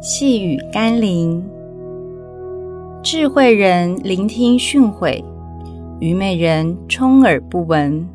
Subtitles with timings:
[0.00, 1.44] 细雨甘霖，
[3.02, 5.24] 智慧人聆听训诲，
[5.98, 8.08] 愚昧人充耳不闻。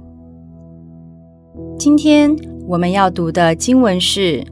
[1.78, 2.34] 今天
[2.70, 4.40] 我们要读的经文是《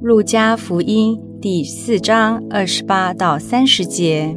[0.00, 4.36] 路加福音》第四章二十八到三十节。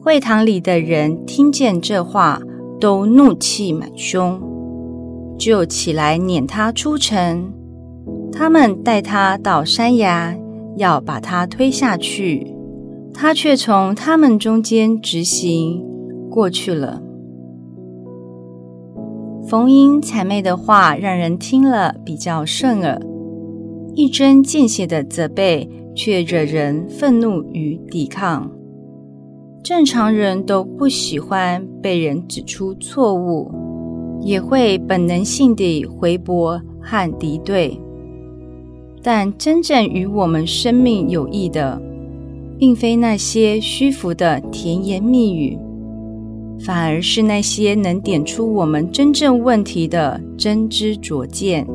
[0.00, 2.40] 会堂里的人听见这话，
[2.78, 4.40] 都怒气满胸，
[5.36, 7.52] 就起来撵他出城。
[8.36, 10.36] 他们带他到山崖，
[10.76, 12.52] 要把他推下去，
[13.14, 15.80] 他却从他们中间直行
[16.28, 17.00] 过去了。
[19.48, 22.98] 逢迎谄媚的话，让人听了比较顺耳；
[23.94, 28.50] 一针见血的责备，却惹人愤怒与抵抗。
[29.62, 33.48] 正常人都不喜欢被人指出错误，
[34.22, 37.80] 也会本能性地回驳和敌对。
[39.06, 41.78] 但真正与我们生命有益的，
[42.58, 45.58] 并非那些虚浮的甜言蜜语，
[46.58, 51.66] 反而是那些能点出我们真正问题的真知灼见。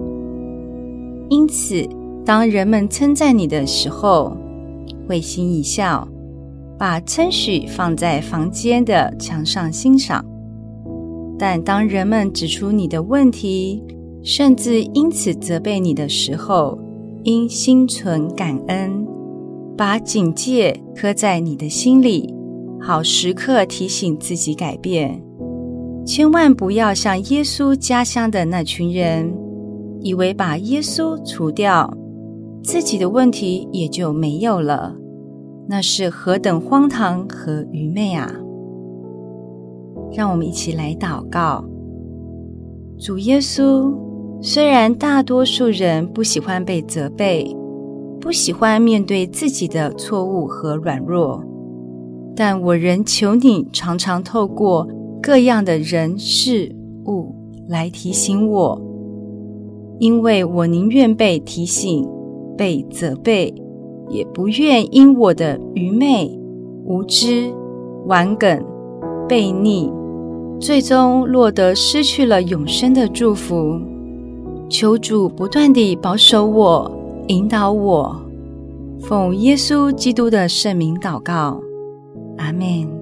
[1.29, 1.87] 因此，
[2.25, 4.35] 当人们称赞你的时候，
[5.07, 6.07] 会心一笑，
[6.79, 10.25] 把称许放在房间的墙上欣赏；
[11.37, 13.83] 但当人们指出你的问题，
[14.23, 16.75] 甚至因此责备你的时候，
[17.23, 19.05] 应心存感恩，
[19.75, 22.33] 把警戒刻在你的心里，
[22.79, 25.21] 好时刻提醒自己改变。
[26.05, 29.33] 千万不要像耶稣家乡的那群人，
[29.99, 31.93] 以为把耶稣除掉，
[32.63, 34.95] 自己的问题也就没有了。
[35.67, 38.33] 那是何等荒唐和愚昧啊！
[40.13, 41.63] 让我们一起来祷告，
[42.97, 43.93] 主耶稣。
[44.41, 47.53] 虽然大多数人不喜欢被责备，
[48.21, 51.43] 不喜欢面对自己的错误和软弱，
[52.37, 54.87] 但我仍求你常常透过
[55.21, 56.73] 各样的人事
[57.05, 57.35] 物
[57.67, 58.81] 来提醒我，
[59.99, 62.07] 因为我宁愿被提醒、
[62.57, 63.53] 被责备，
[64.07, 66.39] 也不愿因我的愚昧、
[66.85, 67.53] 无知、
[68.05, 68.57] 顽梗、
[69.27, 69.91] 悖逆，
[70.61, 73.77] 最终落得失去了永生的祝福。
[74.69, 76.89] 求主不断地保守我、
[77.27, 78.15] 引导我，
[79.01, 81.59] 奉耶稣基督的圣名祷告，
[82.37, 82.98] 阿门。